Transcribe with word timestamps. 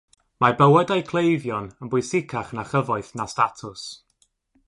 Mae 0.43 0.53
bywydau 0.61 1.03
cleifion 1.09 1.67
yn 1.87 1.91
bwysicach 1.93 2.51
na 2.59 2.65
chyfoeth 2.71 3.13
na 3.21 3.31
statws. 3.35 3.87